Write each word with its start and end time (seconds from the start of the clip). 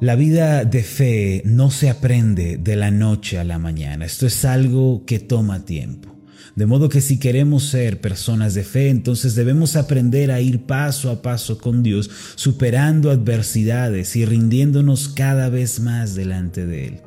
La 0.00 0.14
vida 0.14 0.64
de 0.64 0.84
fe 0.84 1.42
no 1.44 1.72
se 1.72 1.90
aprende 1.90 2.56
de 2.56 2.76
la 2.76 2.92
noche 2.92 3.36
a 3.36 3.42
la 3.42 3.58
mañana. 3.58 4.04
Esto 4.04 4.28
es 4.28 4.44
algo 4.44 5.04
que 5.04 5.18
toma 5.18 5.64
tiempo. 5.64 6.14
De 6.54 6.66
modo 6.66 6.88
que 6.88 7.00
si 7.00 7.18
queremos 7.18 7.64
ser 7.64 8.00
personas 8.00 8.54
de 8.54 8.62
fe, 8.62 8.90
entonces 8.90 9.34
debemos 9.34 9.74
aprender 9.74 10.30
a 10.30 10.40
ir 10.40 10.66
paso 10.66 11.10
a 11.10 11.20
paso 11.20 11.58
con 11.58 11.82
Dios, 11.82 12.10
superando 12.36 13.10
adversidades 13.10 14.14
y 14.14 14.24
rindiéndonos 14.24 15.08
cada 15.08 15.48
vez 15.48 15.80
más 15.80 16.14
delante 16.14 16.64
de 16.64 16.86
Él. 16.86 17.00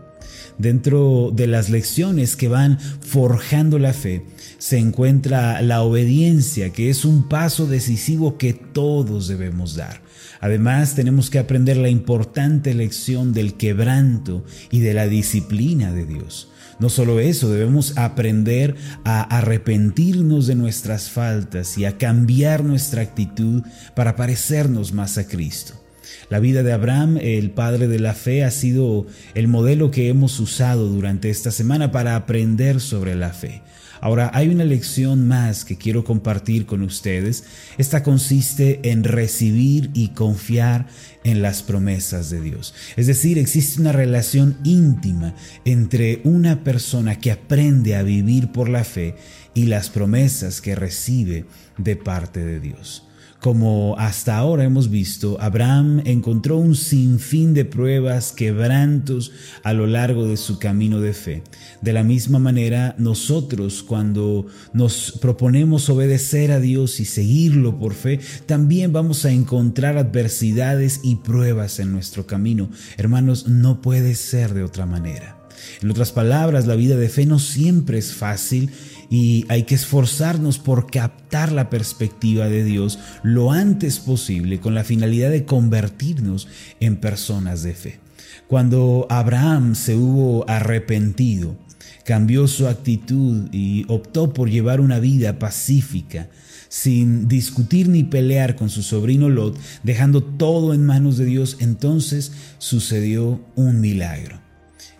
Dentro 0.61 1.31
de 1.33 1.47
las 1.47 1.71
lecciones 1.71 2.35
que 2.35 2.47
van 2.47 2.79
forjando 2.79 3.79
la 3.79 3.93
fe, 3.93 4.25
se 4.59 4.77
encuentra 4.77 5.59
la 5.63 5.81
obediencia, 5.81 6.71
que 6.71 6.91
es 6.91 7.03
un 7.03 7.27
paso 7.27 7.65
decisivo 7.65 8.37
que 8.37 8.53
todos 8.53 9.27
debemos 9.27 9.75
dar. 9.75 10.03
Además, 10.39 10.93
tenemos 10.93 11.31
que 11.31 11.39
aprender 11.39 11.77
la 11.77 11.89
importante 11.89 12.75
lección 12.75 13.33
del 13.33 13.55
quebranto 13.55 14.45
y 14.69 14.81
de 14.81 14.93
la 14.93 15.07
disciplina 15.07 15.93
de 15.93 16.05
Dios. 16.05 16.49
No 16.80 16.89
solo 16.89 17.19
eso, 17.19 17.49
debemos 17.49 17.97
aprender 17.97 18.75
a 19.03 19.23
arrepentirnos 19.35 20.45
de 20.45 20.53
nuestras 20.53 21.09
faltas 21.09 21.75
y 21.80 21.85
a 21.85 21.97
cambiar 21.97 22.63
nuestra 22.63 23.02
actitud 23.02 23.63
para 23.95 24.16
parecernos 24.16 24.93
más 24.93 25.17
a 25.17 25.27
Cristo. 25.27 25.80
La 26.29 26.39
vida 26.39 26.63
de 26.63 26.73
Abraham, 26.73 27.17
el 27.21 27.51
padre 27.51 27.88
de 27.88 27.99
la 27.99 28.13
fe, 28.13 28.43
ha 28.43 28.52
sido 28.52 29.05
el 29.35 29.47
modelo 29.47 29.91
que 29.91 30.09
hemos 30.09 30.39
usado 30.39 30.88
durante 30.88 31.29
esta 31.29 31.52
semana 31.52 31.91
para 31.91 32.15
aprender 32.15 32.79
sobre 32.79 33.15
la 33.15 33.29
fe. 33.29 33.61
Ahora, 34.02 34.31
hay 34.33 34.49
una 34.49 34.66
lección 34.66 35.27
más 35.27 35.63
que 35.63 35.77
quiero 35.77 36.03
compartir 36.03 36.66
con 36.66 36.81
ustedes. 36.81 37.43
Esta 37.77 38.02
consiste 38.02 38.79
en 38.89 39.03
recibir 39.03 39.91
y 39.93 40.09
confiar 40.09 40.88
en 41.23 41.43
las 41.43 41.61
promesas 41.61 42.31
de 42.31 42.41
Dios. 42.41 42.73
Es 42.97 43.05
decir, 43.05 43.38
existe 43.38 43.80
una 43.80 43.91
relación 43.91 44.58
íntima 44.64 45.36
entre 45.66 46.21
una 46.23 46.64
persona 46.64 47.19
que 47.19 47.31
aprende 47.31 47.95
a 47.95 48.02
vivir 48.02 48.52
por 48.52 48.69
la 48.69 48.83
fe 48.83 49.16
y 49.53 49.67
las 49.67 49.91
promesas 49.91 50.61
que 50.61 50.73
recibe 50.73 51.45
de 51.77 51.95
parte 51.95 52.43
de 52.43 52.59
Dios. 52.59 53.03
Como 53.42 53.95
hasta 53.97 54.38
ahora 54.38 54.66
hemos 54.66 54.92
visto, 54.92 55.42
Abraham 55.42 56.03
encontró 56.06 56.59
un 56.59 56.75
sinfín 56.75 57.56
de 57.56 57.66
pruebas, 57.66 58.33
quebrantos 58.33 59.31
a 59.64 59.73
lo 59.73 59.88
largo 59.88 60.28
de 60.28 60.38
su 60.38 60.59
camino 60.59 61.02
de 61.02 61.14
fe. 61.14 61.42
De 61.81 61.92
la 61.92 62.03
misma 62.03 62.38
manera, 62.38 62.94
nosotros 63.00 63.81
cuando 63.81 64.45
nos 64.73 65.17
proponemos 65.20 65.89
obedecer 65.89 66.52
a 66.52 66.59
Dios 66.59 67.00
y 67.00 67.06
seguirlo 67.06 67.80
por 67.80 67.95
fe, 67.95 68.20
también 68.45 68.94
vamos 68.94 69.25
a 69.25 69.31
encontrar 69.31 69.98
adversidades 69.98 71.00
y 71.03 71.16
pruebas 71.16 71.80
en 71.80 71.92
nuestro 71.92 72.28
camino. 72.28 72.70
Hermanos, 72.95 73.48
no 73.48 73.81
puede 73.81 74.14
ser 74.14 74.53
de 74.53 74.61
otra 74.61 74.86
manera. 74.86 75.42
En 75.81 75.89
otras 75.89 76.11
palabras, 76.11 76.67
la 76.67 76.76
vida 76.76 76.95
de 76.95 77.09
fe 77.09 77.26
no 77.26 77.39
siempre 77.39 77.98
es 77.98 78.14
fácil 78.14 78.70
y 79.12 79.45
hay 79.50 79.64
que 79.64 79.76
esforzarnos 79.76 80.58
por 80.58 80.90
captar 80.90 81.52
la 81.52 81.70
perspectiva 81.70 82.48
de 82.48 82.64
Dios 82.64 82.98
lo 83.23 83.52
antes 83.52 84.00
posible 84.00 84.62
con 84.62 84.73
la 84.73 84.86
finalidad 84.86 85.30
de 85.30 85.44
convertirnos 85.44 86.48
en 86.80 86.95
personas 86.95 87.62
de 87.62 87.73
fe. 87.73 88.00
Cuando 88.48 89.08
Abraham 89.09 89.76
se 89.76 89.98
hubo 89.98 90.50
arrepentido, 90.50 91.58
cambió 92.06 92.48
su 92.48 92.67
actitud 92.67 93.50
y 93.52 93.86
optó 93.89 94.34
por 94.34 94.50
llevar 94.50 94.80
una 94.80 95.00
vida 95.00 95.39
pacífica, 95.39 96.30
sin 96.70 97.28
discutir 97.28 97.89
ni 97.89 98.06
pelear 98.06 98.56
con 98.56 98.70
su 98.70 98.82
sobrino 98.82 99.28
Lot, 99.28 99.59
dejando 99.84 100.23
todo 100.23 100.73
en 100.73 100.86
manos 100.86 101.17
de 101.17 101.26
Dios, 101.26 101.58
entonces 101.59 102.32
sucedió 102.59 103.42
un 103.56 103.82
milagro. 103.82 104.39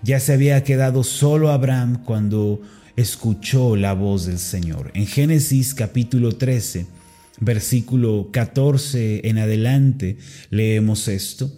Ya 0.04 0.20
se 0.20 0.34
había 0.34 0.62
quedado 0.66 1.04
solo 1.04 1.50
Abraham 1.50 2.04
cuando 2.04 2.62
escuchó 2.96 3.76
la 3.76 3.94
voz 3.94 4.26
del 4.26 4.40
Señor. 4.40 4.92
En 4.94 5.08
Génesis 5.08 5.74
capítulo 5.74 6.34
13, 6.34 6.88
versículo 7.40 8.30
14 8.32 9.28
en 9.28 9.38
adelante, 9.38 10.18
leemos 10.50 11.08
esto. 11.08 11.52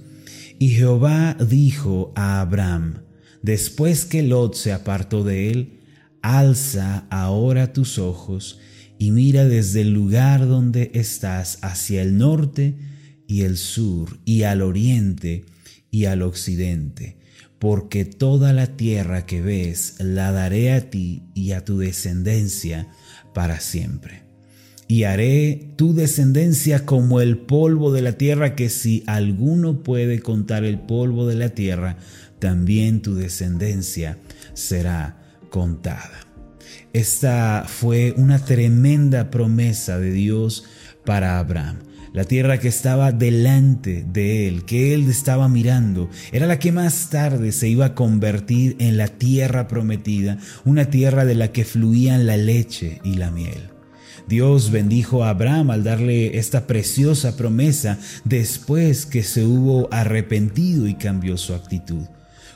Y 0.59 0.69
Jehová 0.69 1.35
dijo 1.35 2.13
a 2.15 2.41
Abraham, 2.41 3.03
después 3.41 4.05
que 4.05 4.23
Lot 4.23 4.55
se 4.55 4.71
apartó 4.71 5.23
de 5.23 5.51
él, 5.51 5.79
alza 6.21 7.05
ahora 7.09 7.73
tus 7.73 7.99
ojos 7.99 8.59
y 8.97 9.11
mira 9.11 9.45
desde 9.45 9.81
el 9.81 9.93
lugar 9.93 10.47
donde 10.47 10.91
estás 10.93 11.59
hacia 11.61 12.01
el 12.01 12.17
norte 12.17 12.75
y 13.27 13.41
el 13.41 13.57
sur 13.57 14.19
y 14.23 14.43
al 14.43 14.61
oriente 14.61 15.45
y 15.91 16.05
al 16.05 16.21
occidente 16.21 17.17
porque 17.63 18.03
toda 18.03 18.51
la 18.51 18.67
tierra 18.67 19.25
que 19.25 19.41
ves 19.41 19.95
la 19.99 20.33
daré 20.33 20.73
a 20.73 20.89
ti 20.89 21.23
y 21.33 21.53
a 21.53 21.63
tu 21.63 21.77
descendencia 21.77 22.89
para 23.33 23.61
siempre. 23.61 24.23
Y 24.89 25.05
haré 25.05 25.71
tu 25.77 25.93
descendencia 25.93 26.85
como 26.85 27.21
el 27.21 27.37
polvo 27.37 27.93
de 27.93 28.01
la 28.01 28.17
tierra, 28.17 28.53
que 28.55 28.67
si 28.67 29.05
alguno 29.07 29.81
puede 29.81 30.19
contar 30.19 30.65
el 30.65 30.77
polvo 30.77 31.25
de 31.25 31.35
la 31.35 31.51
tierra, 31.51 31.95
también 32.39 33.01
tu 33.01 33.15
descendencia 33.15 34.17
será 34.53 35.39
contada. 35.49 36.27
Esta 36.91 37.63
fue 37.65 38.13
una 38.17 38.43
tremenda 38.43 39.31
promesa 39.31 39.99
de 39.99 40.11
Dios 40.11 40.65
para 41.05 41.39
Abraham. 41.39 41.77
La 42.13 42.25
tierra 42.25 42.59
que 42.59 42.67
estaba 42.67 43.11
delante 43.11 44.05
de 44.07 44.47
él, 44.47 44.65
que 44.65 44.93
él 44.93 45.09
estaba 45.09 45.49
mirando, 45.49 46.11
era 46.31 46.45
la 46.45 46.59
que 46.59 46.71
más 46.71 47.09
tarde 47.09 47.51
se 47.51 47.69
iba 47.69 47.85
a 47.85 47.95
convertir 47.95 48.75
en 48.77 48.97
la 48.97 49.07
tierra 49.07 49.67
prometida, 49.67 50.37
una 50.63 50.85
tierra 50.91 51.25
de 51.25 51.33
la 51.33 51.51
que 51.51 51.65
fluían 51.65 52.27
la 52.27 52.37
leche 52.37 53.01
y 53.03 53.15
la 53.15 53.31
miel. 53.31 53.71
Dios 54.27 54.69
bendijo 54.69 55.23
a 55.23 55.29
Abraham 55.29 55.71
al 55.71 55.83
darle 55.83 56.37
esta 56.37 56.67
preciosa 56.67 57.35
promesa 57.35 57.97
después 58.25 59.07
que 59.07 59.23
se 59.23 59.43
hubo 59.43 59.91
arrepentido 59.91 60.87
y 60.87 60.93
cambió 60.93 61.35
su 61.35 61.55
actitud. 61.55 62.03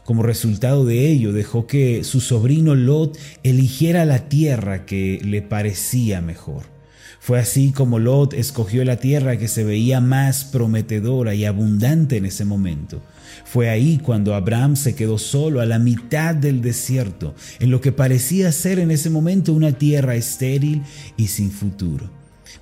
Como 0.06 0.22
resultado 0.22 0.86
de 0.86 1.10
ello, 1.10 1.34
dejó 1.34 1.66
que 1.66 2.04
su 2.04 2.22
sobrino 2.22 2.76
Lot 2.76 3.18
eligiera 3.42 4.06
la 4.06 4.30
tierra 4.30 4.86
que 4.86 5.20
le 5.24 5.42
parecía 5.42 6.22
mejor. 6.22 6.77
Fue 7.20 7.40
así 7.40 7.72
como 7.72 8.00
Lot 8.00 8.34
escogió 8.34 8.86
la 8.86 8.98
tierra 8.98 9.38
que 9.38 9.48
se 9.48 9.64
veía 9.64 10.00
más 10.00 10.46
prometedora 10.46 11.36
y 11.36 11.46
abundante 11.46 12.18
en 12.18 12.26
ese 12.26 12.46
momento. 12.46 13.02
Fue 13.46 13.70
ahí 13.70 14.00
cuando 14.02 14.34
Abraham 14.34 14.76
se 14.76 14.96
quedó 14.96 15.18
solo 15.18 15.62
a 15.62 15.66
la 15.66 15.80
mitad 15.80 16.36
del 16.36 16.62
desierto, 16.62 17.36
en 17.60 17.72
lo 17.72 17.82
que 17.82 17.92
parecía 17.92 18.52
ser 18.52 18.80
en 18.80 18.92
ese 18.92 19.10
momento 19.10 19.54
una 19.54 19.74
tierra 19.74 20.16
estéril 20.16 20.84
y 21.18 21.28
sin 21.28 21.52
futuro. 21.52 22.10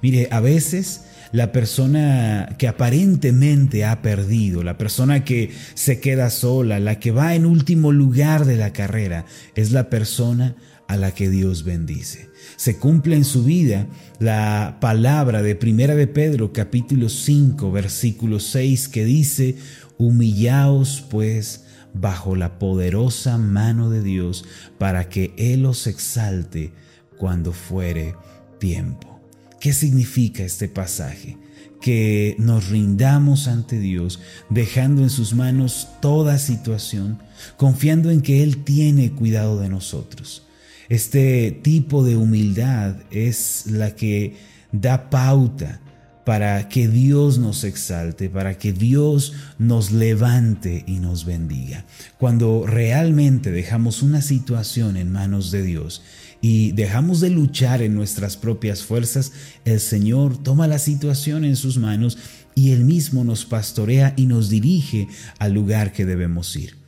Mire, 0.02 0.28
a 0.32 0.40
veces 0.40 1.02
la 1.32 1.52
persona 1.52 2.56
que 2.58 2.68
aparentemente 2.68 3.86
ha 3.86 4.02
perdido, 4.02 4.64
la 4.64 4.78
persona 4.78 5.24
que 5.24 5.52
se 5.74 6.00
queda 6.00 6.30
sola, 6.30 6.80
la 6.80 7.00
que 7.00 7.12
va 7.12 7.36
en 7.36 7.46
último 7.46 7.92
lugar 7.92 8.46
de 8.46 8.56
la 8.56 8.72
carrera, 8.72 9.26
es 9.56 9.72
la 9.72 9.90
persona 9.90 10.56
a 10.88 10.98
la 10.98 11.12
que 11.12 11.30
Dios 11.30 11.64
bendice. 11.64 12.30
Se 12.58 12.78
cumple 12.78 13.16
en 13.16 13.26
su 13.26 13.44
vida 13.44 13.88
la 14.20 14.78
palabra 14.80 15.42
de 15.42 15.56
Primera 15.56 15.96
de 15.96 16.08
Pedro 16.08 16.54
capítulo 16.54 17.10
5 17.10 17.72
versículo 17.72 18.40
6 18.40 18.88
que 18.90 19.06
dice, 19.06 19.56
humillaos 19.98 21.04
pues 21.10 21.66
bajo 21.94 22.36
la 22.36 22.60
poderosa 22.60 23.38
mano 23.38 23.90
de 23.90 24.04
Dios 24.04 24.46
para 24.78 25.10
que 25.10 25.34
Él 25.38 25.66
os 25.66 25.88
exalte 25.88 26.72
cuando 27.18 27.52
fuere 27.54 28.16
tiempo. 28.60 29.20
¿Qué 29.60 29.74
significa 29.74 30.44
este 30.44 30.68
pasaje? 30.68 31.38
que 31.82 32.36
nos 32.40 32.70
rindamos 32.70 33.48
ante 33.48 33.78
Dios, 33.78 34.20
dejando 34.50 35.04
en 35.04 35.12
sus 35.12 35.36
manos 35.36 35.88
toda 36.02 36.40
situación, 36.40 37.20
confiando 37.58 38.10
en 38.10 38.22
que 38.22 38.42
Él 38.42 38.64
tiene 38.64 39.12
cuidado 39.12 39.60
de 39.60 39.70
nosotros. 39.70 40.45
Este 40.90 41.52
tipo 41.52 42.04
de 42.04 42.16
humildad 42.16 42.96
es 43.12 43.66
la 43.68 43.96
que 43.96 44.36
da 44.72 45.10
pauta 45.10 45.82
para 46.26 46.68
que 46.70 46.88
Dios 46.88 47.38
nos 47.38 47.64
exalte, 47.64 48.30
para 48.30 48.58
que 48.58 48.74
Dios 48.74 49.34
nos 49.60 49.92
levante 49.92 50.84
y 50.88 51.00
nos 51.00 51.24
bendiga. 51.24 51.86
Cuando 52.18 52.66
realmente 52.66 53.52
dejamos 53.52 54.02
una 54.02 54.22
situación 54.22 54.98
en 54.98 55.12
manos 55.12 55.52
de 55.52 55.62
Dios 55.62 56.02
y 56.42 56.72
dejamos 56.72 57.22
de 57.22 57.30
luchar 57.30 57.84
en 57.84 57.94
nuestras 57.94 58.38
propias 58.38 58.84
fuerzas, 58.84 59.32
el 59.66 59.80
Señor 59.80 60.42
toma 60.42 60.68
la 60.68 60.80
situación 60.80 61.46
en 61.46 61.56
sus 61.56 61.78
manos 61.78 62.18
y 62.56 62.72
Él 62.72 62.86
mismo 62.86 63.24
nos 63.24 63.46
pastorea 63.46 64.14
y 64.18 64.26
nos 64.26 64.50
dirige 64.50 65.08
al 65.38 65.54
lugar 65.54 65.94
que 65.94 66.06
debemos 66.06 66.56
ir. 66.56 66.85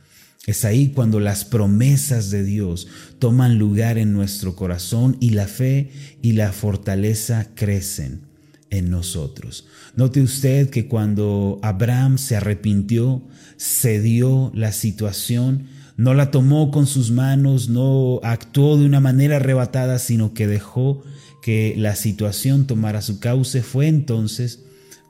Es 0.48 0.64
ahí 0.64 0.92
cuando 0.94 1.20
las 1.20 1.44
promesas 1.44 2.30
de 2.30 2.42
Dios 2.42 2.88
toman 3.18 3.58
lugar 3.58 3.98
en 3.98 4.14
nuestro 4.14 4.56
corazón 4.56 5.18
y 5.20 5.30
la 5.30 5.46
fe 5.46 5.90
y 6.22 6.32
la 6.32 6.52
fortaleza 6.52 7.50
crecen 7.54 8.22
en 8.70 8.88
nosotros. 8.88 9.66
Note 9.94 10.22
usted 10.22 10.70
que 10.70 10.88
cuando 10.88 11.58
Abraham 11.62 12.16
se 12.16 12.34
arrepintió, 12.34 13.22
cedió 13.58 14.50
la 14.54 14.72
situación, 14.72 15.66
no 15.98 16.14
la 16.14 16.30
tomó 16.30 16.70
con 16.70 16.86
sus 16.86 17.10
manos, 17.10 17.68
no 17.68 18.18
actuó 18.22 18.78
de 18.78 18.86
una 18.86 19.00
manera 19.00 19.36
arrebatada, 19.36 19.98
sino 19.98 20.32
que 20.32 20.46
dejó 20.46 21.02
que 21.42 21.74
la 21.76 21.94
situación 21.94 22.66
tomara 22.66 23.02
su 23.02 23.20
cauce, 23.20 23.60
fue 23.62 23.86
entonces 23.86 24.60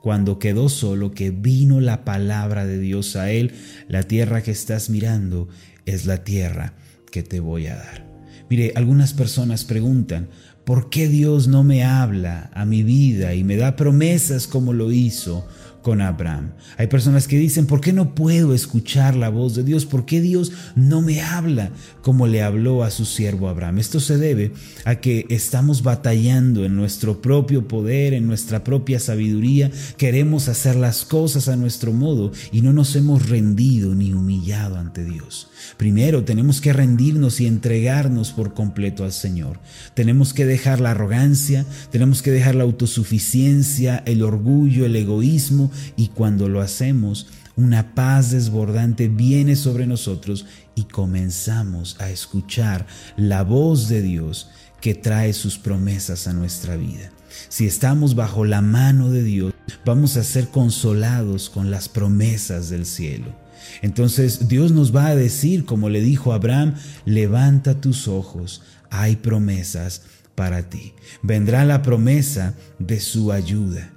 cuando 0.03 0.39
quedó 0.39 0.69
solo 0.69 1.13
que 1.13 1.31
vino 1.31 1.81
la 1.81 2.05
palabra 2.05 2.67
de 2.67 2.79
Dios 2.79 3.17
a 3.17 3.31
él, 3.31 3.53
la 3.89 4.03
tierra 4.03 4.43
que 4.43 4.51
estás 4.51 4.91
mirando 4.91 5.49
es 5.87 6.07
la 6.07 6.25
tierra 6.25 6.75
que 7.11 7.23
te 7.23 7.41
voy 7.41 7.67
a 7.67 7.77
dar. 7.77 8.07
Mire, 8.51 8.73
algunas 8.77 9.13
personas 9.13 9.65
preguntan, 9.65 10.29
¿por 10.65 10.91
qué 10.91 11.09
Dios 11.09 11.49
no 11.49 11.65
me 11.65 11.85
habla 11.85 12.51
a 12.55 12.65
mi 12.65 12.83
vida 12.83 13.35
y 13.35 13.45
me 13.45 13.57
da 13.57 13.77
promesas 13.77 14.47
como 14.47 14.73
lo 14.73 14.93
hizo 14.93 15.47
con 15.83 16.01
Abraham. 16.01 16.53
Hay 16.77 16.89
personas 16.89 17.29
que 17.29 17.39
dicen, 17.39 17.67
¿por 17.67 17.81
qué 17.81 17.93
no 17.93 18.15
puedo 18.15 18.55
escuchar 18.55 19.15
la 19.15 19.29
voz 19.29 19.55
de 19.55 19.65
Dios? 19.65 19.87
¿Por 19.87 20.05
qué 20.05 20.21
Dios 20.21 20.53
no 20.75 21.03
me 21.03 21.23
habla 21.23 21.71
como 22.03 22.27
le 22.27 22.43
habló 22.43 22.83
a 22.83 22.91
su 22.91 23.05
siervo 23.05 23.49
Abraham? 23.49 23.79
Esto 23.79 24.01
se 24.01 24.19
debe 24.19 24.53
a 24.85 24.97
que 24.97 25.27
estamos 25.29 25.83
batallando 25.83 26.65
en 26.65 26.75
nuestro 26.75 27.23
propio 27.23 27.69
poder, 27.69 28.15
en 28.15 28.27
nuestra 28.27 28.65
propia 28.65 28.99
sabiduría. 28.99 29.71
Queremos 29.97 30.49
hacer 30.49 30.77
las 30.77 31.05
cosas 31.05 31.49
a 31.49 31.57
nuestro 31.57 31.93
modo 31.93 32.33
y 32.53 32.61
no 32.61 32.73
nos 32.73 32.95
hemos 32.97 33.29
rendido 33.29 33.95
ni 33.95 34.13
humillado 34.13 34.77
ante 34.77 35.05
Dios. 35.05 35.49
Primero 35.77 36.25
tenemos 36.25 36.61
que 36.61 36.73
rendirnos 36.73 37.41
y 37.41 37.47
entregarnos 37.47 38.33
por 38.33 38.55
completo 38.55 39.05
al 39.05 39.13
Señor. 39.13 39.61
Tenemos 39.95 40.35
que 40.35 40.45
dejar 40.45 40.81
la 40.81 40.91
arrogancia, 40.91 41.65
tenemos 41.91 42.23
que 42.23 42.31
dejar 42.31 42.55
la 42.55 42.65
autosuficiencia, 42.65 44.03
el 44.07 44.23
orgullo, 44.23 44.85
el 44.85 44.97
egoísmo 44.97 45.68
y 45.97 46.09
cuando 46.09 46.49
lo 46.49 46.61
hacemos, 46.61 47.27
una 47.57 47.95
paz 47.95 48.31
desbordante 48.31 49.09
viene 49.09 49.57
sobre 49.57 49.87
nosotros 49.87 50.47
y 50.75 50.85
comenzamos 50.85 51.97
a 51.99 52.11
escuchar 52.11 52.87
la 53.17 53.43
voz 53.43 53.89
de 53.89 54.01
Dios 54.03 54.49
que 54.81 54.95
trae 54.95 55.33
sus 55.33 55.59
promesas 55.59 56.29
a 56.29 56.33
nuestra 56.33 56.77
vida. 56.77 57.11
Si 57.49 57.67
estamos 57.67 58.15
bajo 58.15 58.45
la 58.45 58.61
mano 58.61 59.11
de 59.11 59.23
Dios, 59.23 59.53
vamos 59.85 60.17
a 60.17 60.25
ser 60.25 60.49
consolados 60.49 61.51
con 61.51 61.71
las 61.71 61.89
promesas 61.89 62.71
del 62.71 62.87
cielo. 62.87 63.35
Entonces 63.83 64.49
Dios 64.49 64.73
nos 64.73 64.95
va 64.95 65.09
a 65.09 65.17
decir, 65.17 65.65
como 65.65 65.89
le 65.89 66.01
dijo 66.01 66.33
a 66.33 66.37
Abraham, 66.37 66.75
levanta 67.05 67.81
tus 67.81 68.09
ojos, 68.09 68.63
hay 68.91 69.17
promesas 69.17 70.03
para 70.35 70.69
ti. 70.69 70.95
Vendrá 71.23 71.65
la 71.65 71.83
promesa 71.83 72.55
de 72.79 73.01
su 73.01 73.33
ayuda, 73.33 73.91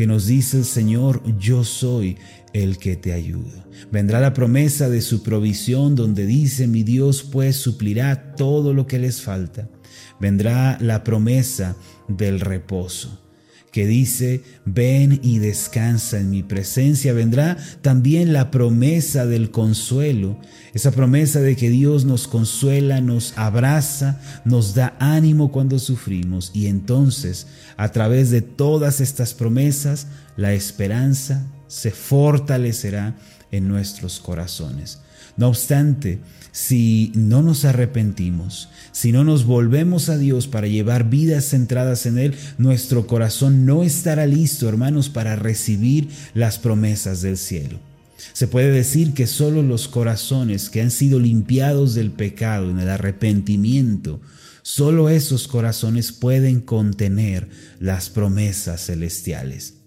que 0.00 0.06
nos 0.06 0.24
dice 0.24 0.56
el 0.56 0.64
Señor, 0.64 1.20
yo 1.38 1.62
soy 1.62 2.16
el 2.54 2.78
que 2.78 2.96
te 2.96 3.12
ayudo. 3.12 3.66
Vendrá 3.92 4.18
la 4.18 4.32
promesa 4.32 4.88
de 4.88 5.02
su 5.02 5.22
provisión, 5.22 5.94
donde 5.94 6.24
dice, 6.24 6.66
mi 6.66 6.84
Dios 6.84 7.22
pues 7.22 7.56
suplirá 7.56 8.34
todo 8.34 8.72
lo 8.72 8.86
que 8.86 8.98
les 8.98 9.20
falta. 9.20 9.68
Vendrá 10.18 10.78
la 10.80 11.04
promesa 11.04 11.76
del 12.08 12.40
reposo 12.40 13.20
que 13.72 13.86
dice, 13.86 14.42
ven 14.64 15.20
y 15.22 15.38
descansa 15.38 16.18
en 16.18 16.30
mi 16.30 16.42
presencia. 16.42 17.12
Vendrá 17.12 17.56
también 17.82 18.32
la 18.32 18.50
promesa 18.50 19.26
del 19.26 19.50
consuelo, 19.50 20.38
esa 20.74 20.90
promesa 20.90 21.40
de 21.40 21.56
que 21.56 21.70
Dios 21.70 22.04
nos 22.04 22.26
consuela, 22.26 23.00
nos 23.00 23.36
abraza, 23.36 24.20
nos 24.44 24.74
da 24.74 24.96
ánimo 24.98 25.52
cuando 25.52 25.78
sufrimos 25.78 26.50
y 26.54 26.66
entonces 26.66 27.46
a 27.76 27.90
través 27.90 28.30
de 28.30 28.42
todas 28.42 29.00
estas 29.00 29.34
promesas 29.34 30.06
la 30.40 30.54
esperanza 30.54 31.46
se 31.68 31.90
fortalecerá 31.90 33.14
en 33.52 33.68
nuestros 33.68 34.20
corazones. 34.20 35.00
No 35.36 35.48
obstante, 35.48 36.18
si 36.50 37.12
no 37.14 37.42
nos 37.42 37.66
arrepentimos, 37.66 38.70
si 38.90 39.12
no 39.12 39.22
nos 39.22 39.44
volvemos 39.44 40.08
a 40.08 40.16
Dios 40.16 40.48
para 40.48 40.66
llevar 40.66 41.10
vidas 41.10 41.50
centradas 41.50 42.06
en 42.06 42.16
Él, 42.16 42.34
nuestro 42.56 43.06
corazón 43.06 43.66
no 43.66 43.82
estará 43.82 44.26
listo, 44.26 44.66
hermanos, 44.66 45.10
para 45.10 45.36
recibir 45.36 46.08
las 46.32 46.58
promesas 46.58 47.20
del 47.20 47.36
cielo. 47.36 47.78
Se 48.32 48.48
puede 48.48 48.70
decir 48.70 49.12
que 49.12 49.26
solo 49.26 49.62
los 49.62 49.88
corazones 49.88 50.70
que 50.70 50.80
han 50.80 50.90
sido 50.90 51.18
limpiados 51.18 51.92
del 51.92 52.12
pecado 52.12 52.70
en 52.70 52.78
el 52.78 52.88
arrepentimiento, 52.88 54.22
solo 54.62 55.10
esos 55.10 55.48
corazones 55.48 56.12
pueden 56.12 56.62
contener 56.62 57.50
las 57.78 58.08
promesas 58.08 58.86
celestiales. 58.86 59.79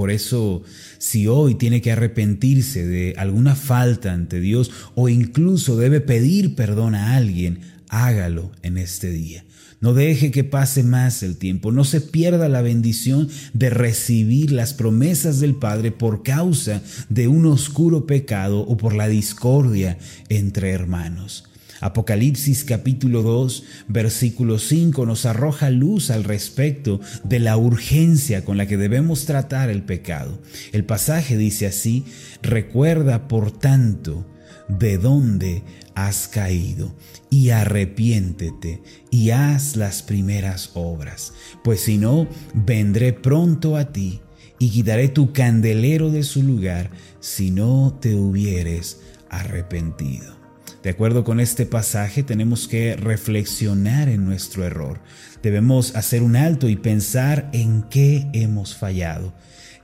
Por 0.00 0.10
eso, 0.10 0.62
si 0.96 1.26
hoy 1.26 1.56
tiene 1.56 1.82
que 1.82 1.92
arrepentirse 1.92 2.86
de 2.86 3.12
alguna 3.18 3.54
falta 3.54 4.14
ante 4.14 4.40
Dios 4.40 4.70
o 4.94 5.10
incluso 5.10 5.76
debe 5.76 6.00
pedir 6.00 6.54
perdón 6.54 6.94
a 6.94 7.16
alguien, 7.16 7.58
hágalo 7.90 8.50
en 8.62 8.78
este 8.78 9.10
día. 9.10 9.44
No 9.82 9.92
deje 9.92 10.30
que 10.30 10.42
pase 10.42 10.84
más 10.84 11.22
el 11.22 11.36
tiempo, 11.36 11.70
no 11.70 11.84
se 11.84 12.00
pierda 12.00 12.48
la 12.48 12.62
bendición 12.62 13.28
de 13.52 13.68
recibir 13.68 14.52
las 14.52 14.72
promesas 14.72 15.38
del 15.38 15.54
Padre 15.54 15.92
por 15.92 16.22
causa 16.22 16.80
de 17.10 17.28
un 17.28 17.44
oscuro 17.44 18.06
pecado 18.06 18.60
o 18.60 18.78
por 18.78 18.94
la 18.94 19.06
discordia 19.06 19.98
entre 20.30 20.70
hermanos. 20.70 21.49
Apocalipsis 21.80 22.64
capítulo 22.64 23.22
2, 23.22 23.64
versículo 23.88 24.58
5 24.58 25.06
nos 25.06 25.24
arroja 25.24 25.70
luz 25.70 26.10
al 26.10 26.24
respecto 26.24 27.00
de 27.24 27.38
la 27.38 27.56
urgencia 27.56 28.44
con 28.44 28.58
la 28.58 28.66
que 28.66 28.76
debemos 28.76 29.24
tratar 29.24 29.70
el 29.70 29.82
pecado. 29.82 30.40
El 30.72 30.84
pasaje 30.84 31.38
dice 31.38 31.66
así, 31.66 32.04
recuerda 32.42 33.28
por 33.28 33.50
tanto 33.50 34.26
de 34.68 34.98
dónde 34.98 35.62
has 35.94 36.28
caído 36.28 36.94
y 37.30 37.50
arrepiéntete 37.50 38.82
y 39.10 39.30
haz 39.30 39.76
las 39.76 40.02
primeras 40.02 40.70
obras, 40.74 41.32
pues 41.64 41.80
si 41.80 41.98
no, 41.98 42.28
vendré 42.54 43.12
pronto 43.12 43.76
a 43.76 43.92
ti 43.92 44.20
y 44.58 44.68
quitaré 44.70 45.08
tu 45.08 45.32
candelero 45.32 46.10
de 46.10 46.22
su 46.22 46.42
lugar 46.42 46.90
si 47.20 47.50
no 47.50 47.98
te 48.00 48.14
hubieres 48.14 49.00
arrepentido. 49.30 50.39
De 50.82 50.90
acuerdo 50.90 51.24
con 51.24 51.40
este 51.40 51.66
pasaje, 51.66 52.22
tenemos 52.22 52.66
que 52.66 52.96
reflexionar 52.96 54.08
en 54.08 54.24
nuestro 54.24 54.64
error. 54.64 55.00
Debemos 55.42 55.94
hacer 55.94 56.22
un 56.22 56.36
alto 56.36 56.68
y 56.70 56.76
pensar 56.76 57.50
en 57.52 57.82
qué 57.82 58.28
hemos 58.32 58.74
fallado. 58.74 59.34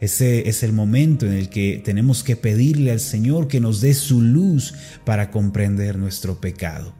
Ese 0.01 0.49
es 0.49 0.63
el 0.63 0.73
momento 0.73 1.27
en 1.27 1.33
el 1.33 1.49
que 1.51 1.81
tenemos 1.85 2.23
que 2.23 2.37
pedirle 2.37 2.93
al 2.93 3.01
Señor 3.01 3.49
que 3.49 3.61
nos 3.61 3.81
dé 3.81 3.93
su 3.93 4.23
luz 4.23 4.75
para 5.05 5.31
comprender 5.31 5.99
nuestro 5.99 6.41
pecado. 6.41 6.95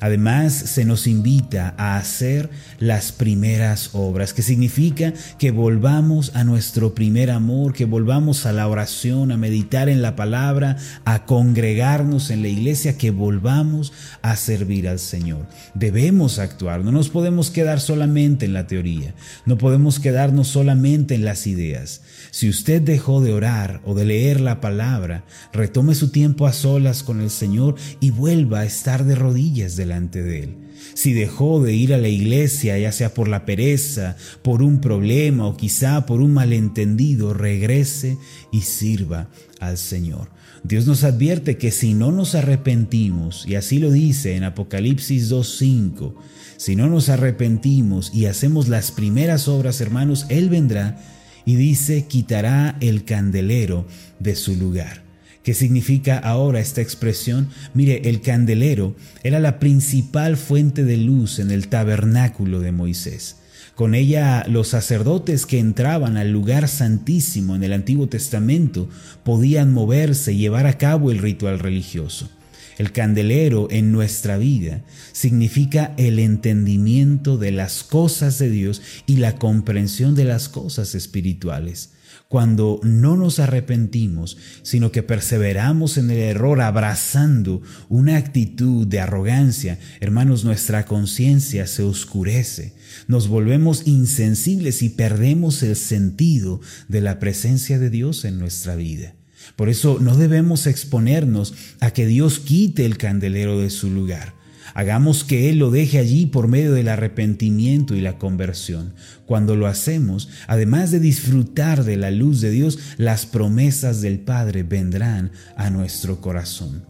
Además, 0.00 0.52
se 0.52 0.84
nos 0.84 1.06
invita 1.06 1.74
a 1.76 1.96
hacer 1.96 2.50
las 2.78 3.10
primeras 3.10 3.90
obras, 3.94 4.32
que 4.32 4.42
significa 4.42 5.12
que 5.38 5.50
volvamos 5.50 6.30
a 6.34 6.44
nuestro 6.44 6.94
primer 6.94 7.30
amor, 7.30 7.72
que 7.72 7.84
volvamos 7.84 8.46
a 8.46 8.52
la 8.52 8.68
oración, 8.68 9.32
a 9.32 9.36
meditar 9.36 9.88
en 9.88 10.00
la 10.00 10.14
palabra, 10.14 10.76
a 11.04 11.26
congregarnos 11.26 12.30
en 12.30 12.42
la 12.42 12.48
iglesia, 12.48 12.96
que 12.96 13.10
volvamos 13.10 13.92
a 14.22 14.36
servir 14.36 14.88
al 14.88 15.00
Señor. 15.00 15.46
Debemos 15.74 16.38
actuar, 16.38 16.84
no 16.84 16.92
nos 16.92 17.08
podemos 17.08 17.50
quedar 17.50 17.80
solamente 17.80 18.46
en 18.46 18.52
la 18.52 18.66
teoría, 18.66 19.14
no 19.46 19.58
podemos 19.58 19.98
quedarnos 19.98 20.48
solamente 20.48 21.16
en 21.16 21.24
las 21.24 21.46
ideas. 21.46 22.02
Si 22.30 22.48
usted 22.48 22.82
dejó 22.82 23.20
de 23.20 23.32
orar 23.32 23.80
o 23.84 23.94
de 23.94 24.04
leer 24.04 24.40
la 24.40 24.60
palabra, 24.60 25.24
retome 25.52 25.94
su 25.94 26.10
tiempo 26.10 26.46
a 26.46 26.52
solas 26.52 27.02
con 27.02 27.20
el 27.20 27.30
Señor 27.30 27.74
y 28.00 28.10
vuelva 28.10 28.60
a 28.60 28.64
estar 28.64 29.04
de 29.04 29.14
rodillas 29.14 29.76
delante 29.88 30.22
de 30.22 30.42
Él. 30.42 30.56
Si 30.94 31.12
dejó 31.14 31.62
de 31.62 31.74
ir 31.74 31.94
a 31.94 31.98
la 31.98 32.08
iglesia, 32.08 32.78
ya 32.78 32.92
sea 32.92 33.14
por 33.14 33.26
la 33.26 33.46
pereza, 33.46 34.16
por 34.42 34.62
un 34.62 34.80
problema 34.80 35.46
o 35.46 35.56
quizá 35.56 36.04
por 36.04 36.20
un 36.20 36.34
malentendido, 36.34 37.32
regrese 37.32 38.18
y 38.52 38.60
sirva 38.60 39.30
al 39.60 39.78
Señor. 39.78 40.30
Dios 40.62 40.86
nos 40.86 41.04
advierte 41.04 41.56
que 41.56 41.70
si 41.70 41.94
no 41.94 42.12
nos 42.12 42.34
arrepentimos, 42.34 43.46
y 43.48 43.54
así 43.54 43.78
lo 43.78 43.90
dice 43.90 44.36
en 44.36 44.44
Apocalipsis 44.44 45.30
2.5, 45.30 46.14
si 46.58 46.76
no 46.76 46.88
nos 46.88 47.08
arrepentimos 47.08 48.12
y 48.12 48.26
hacemos 48.26 48.68
las 48.68 48.90
primeras 48.90 49.48
obras, 49.48 49.80
hermanos, 49.80 50.26
Él 50.28 50.50
vendrá 50.50 51.00
y 51.46 51.56
dice, 51.56 52.06
quitará 52.06 52.76
el 52.80 53.04
candelero 53.04 53.86
de 54.18 54.34
su 54.36 54.54
lugar. 54.54 55.07
¿Qué 55.42 55.54
significa 55.54 56.18
ahora 56.18 56.60
esta 56.60 56.80
expresión? 56.80 57.48
Mire, 57.72 58.08
el 58.08 58.20
candelero 58.20 58.94
era 59.22 59.40
la 59.40 59.58
principal 59.58 60.36
fuente 60.36 60.84
de 60.84 60.96
luz 60.96 61.38
en 61.38 61.50
el 61.50 61.68
tabernáculo 61.68 62.60
de 62.60 62.72
Moisés. 62.72 63.36
Con 63.74 63.94
ella 63.94 64.44
los 64.48 64.68
sacerdotes 64.68 65.46
que 65.46 65.60
entraban 65.60 66.16
al 66.16 66.32
lugar 66.32 66.68
santísimo 66.68 67.54
en 67.54 67.62
el 67.62 67.72
Antiguo 67.72 68.08
Testamento 68.08 68.88
podían 69.22 69.72
moverse 69.72 70.32
y 70.32 70.38
llevar 70.38 70.66
a 70.66 70.76
cabo 70.78 71.12
el 71.12 71.18
ritual 71.18 71.60
religioso. 71.60 72.28
El 72.76 72.92
candelero 72.92 73.68
en 73.70 73.92
nuestra 73.92 74.36
vida 74.36 74.82
significa 75.12 75.94
el 75.96 76.18
entendimiento 76.18 77.38
de 77.38 77.52
las 77.52 77.84
cosas 77.84 78.38
de 78.38 78.50
Dios 78.50 78.82
y 79.06 79.16
la 79.16 79.36
comprensión 79.36 80.14
de 80.14 80.24
las 80.24 80.48
cosas 80.48 80.94
espirituales 80.94 81.90
cuando 82.28 82.80
no 82.82 83.16
nos 83.16 83.38
arrepentimos, 83.38 84.36
sino 84.62 84.90
que 84.92 85.02
perseveramos 85.02 85.96
en 85.98 86.10
el 86.10 86.18
error 86.18 86.60
abrazando 86.60 87.62
una 87.88 88.16
actitud 88.16 88.86
de 88.86 89.00
arrogancia, 89.00 89.78
hermanos, 90.00 90.44
nuestra 90.44 90.84
conciencia 90.84 91.66
se 91.66 91.82
oscurece, 91.82 92.74
nos 93.06 93.28
volvemos 93.28 93.86
insensibles 93.86 94.82
y 94.82 94.88
perdemos 94.88 95.62
el 95.62 95.76
sentido 95.76 96.60
de 96.88 97.00
la 97.00 97.18
presencia 97.18 97.78
de 97.78 97.90
Dios 97.90 98.24
en 98.24 98.38
nuestra 98.38 98.74
vida. 98.76 99.14
Por 99.56 99.68
eso 99.68 99.98
no 100.00 100.16
debemos 100.16 100.66
exponernos 100.66 101.54
a 101.80 101.90
que 101.92 102.06
Dios 102.06 102.38
quite 102.38 102.84
el 102.84 102.98
candelero 102.98 103.58
de 103.58 103.70
su 103.70 103.90
lugar. 103.90 104.37
Hagamos 104.74 105.24
que 105.24 105.50
Él 105.50 105.58
lo 105.58 105.70
deje 105.70 105.98
allí 105.98 106.26
por 106.26 106.48
medio 106.48 106.72
del 106.72 106.88
arrepentimiento 106.88 107.94
y 107.94 108.00
la 108.00 108.18
conversión. 108.18 108.92
Cuando 109.26 109.56
lo 109.56 109.66
hacemos, 109.66 110.28
además 110.46 110.90
de 110.90 111.00
disfrutar 111.00 111.84
de 111.84 111.96
la 111.96 112.10
luz 112.10 112.40
de 112.40 112.50
Dios, 112.50 112.78
las 112.96 113.26
promesas 113.26 114.00
del 114.00 114.20
Padre 114.20 114.62
vendrán 114.62 115.32
a 115.56 115.70
nuestro 115.70 116.20
corazón. 116.20 116.84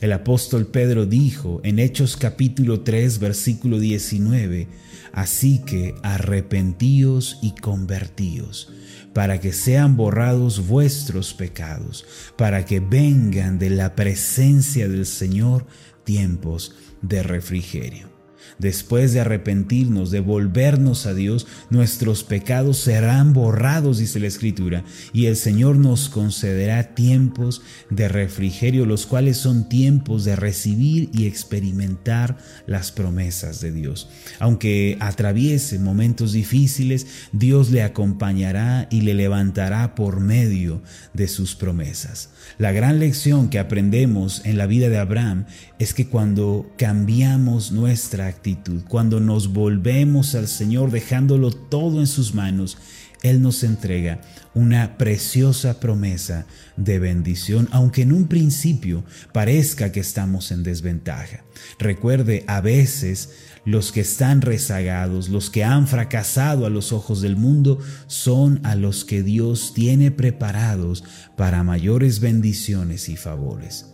El 0.00 0.12
apóstol 0.12 0.66
Pedro 0.66 1.06
dijo 1.06 1.60
en 1.64 1.78
Hechos 1.78 2.16
capítulo 2.16 2.80
3 2.80 3.18
versículo 3.20 3.78
19, 3.78 4.68
Así 5.12 5.60
que 5.64 5.94
arrepentíos 6.02 7.38
y 7.40 7.52
convertíos 7.52 8.68
para 9.14 9.40
que 9.40 9.52
sean 9.52 9.96
borrados 9.96 10.66
vuestros 10.66 11.32
pecados, 11.32 12.04
para 12.36 12.66
que 12.66 12.80
vengan 12.80 13.58
de 13.58 13.70
la 13.70 13.94
presencia 13.94 14.88
del 14.88 15.06
Señor 15.06 15.66
tiempos 16.04 16.74
de 17.00 17.22
refrigerio. 17.22 18.13
Después 18.58 19.12
de 19.12 19.20
arrepentirnos, 19.20 20.10
de 20.10 20.20
volvernos 20.20 21.06
a 21.06 21.14
Dios, 21.14 21.46
nuestros 21.70 22.24
pecados 22.24 22.78
serán 22.78 23.32
borrados, 23.32 23.98
dice 23.98 24.20
la 24.20 24.26
Escritura, 24.26 24.84
y 25.12 25.26
el 25.26 25.36
Señor 25.36 25.76
nos 25.76 26.08
concederá 26.08 26.94
tiempos 26.94 27.62
de 27.90 28.08
refrigerio, 28.08 28.86
los 28.86 29.06
cuales 29.06 29.36
son 29.36 29.68
tiempos 29.68 30.24
de 30.24 30.36
recibir 30.36 31.10
y 31.12 31.26
experimentar 31.26 32.38
las 32.66 32.92
promesas 32.92 33.60
de 33.60 33.72
Dios. 33.72 34.08
Aunque 34.38 34.96
atraviese 35.00 35.78
momentos 35.78 36.32
difíciles, 36.32 37.06
Dios 37.32 37.70
le 37.70 37.82
acompañará 37.82 38.86
y 38.90 39.00
le 39.02 39.14
levantará 39.14 39.94
por 39.94 40.20
medio 40.20 40.82
de 41.12 41.28
sus 41.28 41.54
promesas. 41.54 42.30
La 42.58 42.72
gran 42.72 42.98
lección 42.98 43.48
que 43.48 43.58
aprendemos 43.58 44.42
en 44.44 44.58
la 44.58 44.66
vida 44.66 44.88
de 44.88 44.98
Abraham 44.98 45.46
es 45.78 45.94
que 45.94 46.06
cuando 46.06 46.70
cambiamos 46.76 47.72
nuestra 47.72 48.33
actitud, 48.34 48.82
cuando 48.88 49.20
nos 49.20 49.52
volvemos 49.52 50.34
al 50.34 50.48
Señor 50.48 50.90
dejándolo 50.90 51.50
todo 51.50 52.00
en 52.00 52.06
sus 52.06 52.34
manos, 52.34 52.76
Él 53.22 53.40
nos 53.40 53.62
entrega 53.62 54.20
una 54.54 54.98
preciosa 54.98 55.80
promesa 55.80 56.46
de 56.76 56.98
bendición, 56.98 57.68
aunque 57.72 58.02
en 58.02 58.12
un 58.12 58.28
principio 58.28 59.04
parezca 59.32 59.92
que 59.92 60.00
estamos 60.00 60.50
en 60.50 60.62
desventaja. 60.62 61.44
Recuerde, 61.78 62.44
a 62.46 62.60
veces 62.60 63.30
los 63.64 63.92
que 63.92 64.00
están 64.00 64.42
rezagados, 64.42 65.28
los 65.28 65.48
que 65.48 65.64
han 65.64 65.88
fracasado 65.88 66.66
a 66.66 66.70
los 66.70 66.92
ojos 66.92 67.22
del 67.22 67.36
mundo, 67.36 67.78
son 68.06 68.60
a 68.62 68.74
los 68.74 69.04
que 69.04 69.22
Dios 69.22 69.72
tiene 69.74 70.10
preparados 70.10 71.02
para 71.36 71.62
mayores 71.62 72.20
bendiciones 72.20 73.08
y 73.08 73.16
favores. 73.16 73.93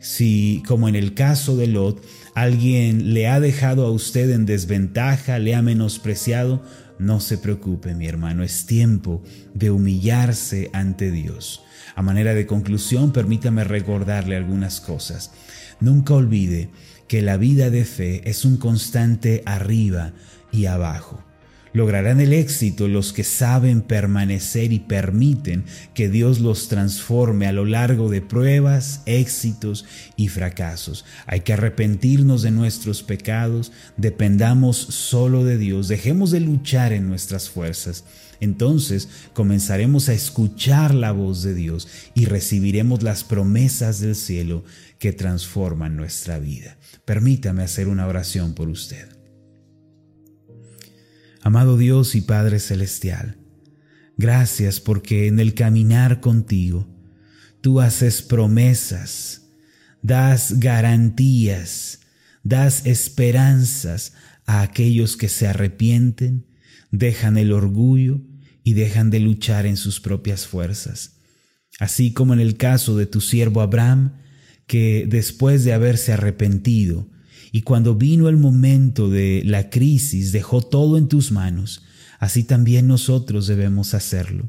Si, 0.00 0.62
como 0.66 0.88
en 0.88 0.96
el 0.96 1.14
caso 1.14 1.56
de 1.56 1.66
Lot, 1.66 2.02
alguien 2.34 3.12
le 3.12 3.28
ha 3.28 3.38
dejado 3.38 3.86
a 3.86 3.90
usted 3.90 4.30
en 4.30 4.46
desventaja, 4.46 5.38
le 5.38 5.54
ha 5.54 5.62
menospreciado, 5.62 6.62
no 6.98 7.20
se 7.20 7.38
preocupe, 7.38 7.94
mi 7.94 8.06
hermano, 8.06 8.42
es 8.42 8.66
tiempo 8.66 9.22
de 9.54 9.70
humillarse 9.70 10.70
ante 10.72 11.10
Dios. 11.10 11.62
A 11.94 12.02
manera 12.02 12.34
de 12.34 12.46
conclusión, 12.46 13.12
permítame 13.12 13.62
recordarle 13.64 14.36
algunas 14.36 14.80
cosas. 14.80 15.32
Nunca 15.80 16.14
olvide 16.14 16.70
que 17.06 17.20
la 17.20 17.36
vida 17.36 17.70
de 17.70 17.84
fe 17.84 18.22
es 18.24 18.44
un 18.44 18.56
constante 18.56 19.42
arriba 19.44 20.12
y 20.50 20.66
abajo. 20.66 21.24
Lograrán 21.72 22.20
el 22.20 22.32
éxito 22.32 22.88
los 22.88 23.12
que 23.12 23.22
saben 23.22 23.82
permanecer 23.82 24.72
y 24.72 24.80
permiten 24.80 25.64
que 25.94 26.08
Dios 26.08 26.40
los 26.40 26.68
transforme 26.68 27.46
a 27.46 27.52
lo 27.52 27.64
largo 27.64 28.08
de 28.08 28.22
pruebas, 28.22 29.02
éxitos 29.06 29.84
y 30.16 30.28
fracasos. 30.28 31.04
Hay 31.26 31.40
que 31.40 31.52
arrepentirnos 31.52 32.42
de 32.42 32.50
nuestros 32.50 33.02
pecados, 33.02 33.70
dependamos 33.96 34.76
solo 34.76 35.44
de 35.44 35.58
Dios, 35.58 35.88
dejemos 35.88 36.30
de 36.30 36.40
luchar 36.40 36.92
en 36.92 37.08
nuestras 37.08 37.48
fuerzas. 37.48 38.04
Entonces 38.40 39.08
comenzaremos 39.34 40.08
a 40.08 40.14
escuchar 40.14 40.94
la 40.94 41.12
voz 41.12 41.42
de 41.42 41.54
Dios 41.54 41.88
y 42.14 42.24
recibiremos 42.24 43.02
las 43.02 43.22
promesas 43.22 44.00
del 44.00 44.16
cielo 44.16 44.64
que 44.98 45.12
transforman 45.12 45.96
nuestra 45.96 46.38
vida. 46.38 46.78
Permítame 47.04 47.62
hacer 47.62 47.86
una 47.88 48.06
oración 48.06 48.54
por 48.54 48.68
usted. 48.68 49.09
Amado 51.42 51.78
Dios 51.78 52.14
y 52.14 52.20
Padre 52.20 52.58
Celestial, 52.60 53.38
gracias 54.18 54.78
porque 54.78 55.26
en 55.26 55.40
el 55.40 55.54
caminar 55.54 56.20
contigo 56.20 56.86
tú 57.62 57.80
haces 57.80 58.20
promesas, 58.20 59.48
das 60.02 60.60
garantías, 60.60 62.00
das 62.42 62.84
esperanzas 62.84 64.12
a 64.44 64.60
aquellos 64.60 65.16
que 65.16 65.30
se 65.30 65.46
arrepienten, 65.46 66.46
dejan 66.90 67.38
el 67.38 67.52
orgullo 67.52 68.20
y 68.62 68.74
dejan 68.74 69.08
de 69.08 69.20
luchar 69.20 69.64
en 69.64 69.78
sus 69.78 69.98
propias 69.98 70.46
fuerzas. 70.46 71.16
Así 71.78 72.12
como 72.12 72.34
en 72.34 72.40
el 72.40 72.58
caso 72.58 72.98
de 72.98 73.06
tu 73.06 73.22
siervo 73.22 73.62
Abraham, 73.62 74.18
que 74.66 75.06
después 75.08 75.64
de 75.64 75.72
haberse 75.72 76.12
arrepentido, 76.12 77.08
y 77.52 77.62
cuando 77.62 77.94
vino 77.94 78.28
el 78.28 78.36
momento 78.36 79.08
de 79.08 79.42
la 79.44 79.70
crisis 79.70 80.32
dejó 80.32 80.60
todo 80.62 80.96
en 80.96 81.08
tus 81.08 81.32
manos, 81.32 81.82
así 82.18 82.44
también 82.44 82.86
nosotros 82.86 83.46
debemos 83.46 83.94
hacerlo. 83.94 84.48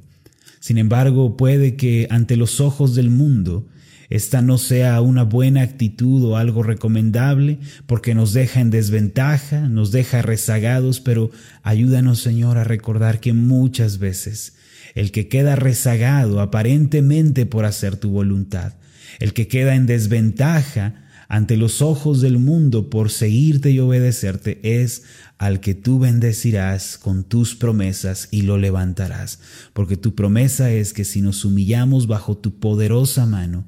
Sin 0.59 0.77
embargo, 0.77 1.37
puede 1.37 1.75
que 1.75 2.07
ante 2.11 2.37
los 2.37 2.59
ojos 2.59 2.93
del 2.93 3.09
mundo 3.09 3.67
esta 4.11 4.41
no 4.41 4.57
sea 4.57 4.99
una 4.99 5.23
buena 5.23 5.61
actitud 5.61 6.21
o 6.25 6.35
algo 6.35 6.63
recomendable 6.63 7.59
porque 7.87 8.13
nos 8.13 8.33
deja 8.33 8.59
en 8.59 8.69
desventaja, 8.69 9.69
nos 9.69 9.93
deja 9.93 10.21
rezagados, 10.21 10.99
pero 10.99 11.31
ayúdanos 11.63 12.19
Señor 12.19 12.57
a 12.57 12.65
recordar 12.65 13.21
que 13.21 13.31
muchas 13.31 13.99
veces 13.99 14.55
el 14.95 15.11
que 15.11 15.29
queda 15.29 15.55
rezagado 15.55 16.41
aparentemente 16.41 17.45
por 17.45 17.63
hacer 17.63 17.95
tu 17.95 18.09
voluntad, 18.09 18.73
el 19.19 19.31
que 19.31 19.47
queda 19.47 19.75
en 19.75 19.85
desventaja 19.85 21.00
ante 21.31 21.55
los 21.55 21.81
ojos 21.81 22.19
del 22.19 22.39
mundo 22.39 22.89
por 22.89 23.09
seguirte 23.09 23.71
y 23.71 23.79
obedecerte 23.79 24.81
es 24.81 25.03
al 25.37 25.61
que 25.61 25.73
tú 25.73 25.97
bendecirás 25.97 26.97
con 26.97 27.23
tus 27.23 27.55
promesas 27.55 28.27
y 28.31 28.41
lo 28.41 28.57
levantarás, 28.57 29.39
porque 29.71 29.95
tu 29.95 30.13
promesa 30.13 30.71
es 30.71 30.91
que 30.91 31.05
si 31.05 31.21
nos 31.21 31.45
humillamos 31.45 32.07
bajo 32.07 32.37
tu 32.37 32.59
poderosa 32.59 33.25
mano, 33.25 33.65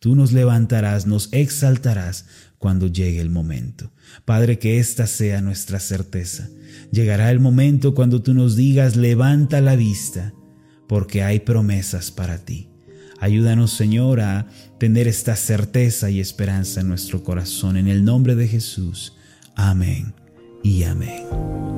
tú 0.00 0.16
nos 0.16 0.32
levantarás, 0.32 1.06
nos 1.06 1.32
exaltarás 1.32 2.26
cuando 2.58 2.88
llegue 2.88 3.22
el 3.22 3.30
momento. 3.30 3.90
Padre, 4.26 4.58
que 4.58 4.78
esta 4.78 5.06
sea 5.06 5.40
nuestra 5.40 5.80
certeza. 5.80 6.50
Llegará 6.92 7.30
el 7.30 7.40
momento 7.40 7.94
cuando 7.94 8.20
tú 8.20 8.34
nos 8.34 8.54
digas, 8.54 8.96
levanta 8.96 9.62
la 9.62 9.76
vista, 9.76 10.34
porque 10.86 11.22
hay 11.22 11.40
promesas 11.40 12.10
para 12.10 12.44
ti. 12.44 12.68
Ayúdanos, 13.20 13.72
Señor, 13.72 14.20
a 14.20 14.46
tener 14.78 15.08
esta 15.08 15.36
certeza 15.36 16.10
y 16.10 16.20
esperanza 16.20 16.80
en 16.80 16.88
nuestro 16.88 17.24
corazón. 17.24 17.76
En 17.76 17.88
el 17.88 18.04
nombre 18.04 18.34
de 18.34 18.48
Jesús. 18.48 19.14
Amén 19.54 20.14
y 20.62 20.84
amén. 20.84 21.77